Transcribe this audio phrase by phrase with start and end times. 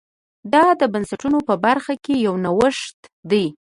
[0.53, 2.99] دا د بنسټونو په برخه کې یو نوښت
[3.31, 3.45] دی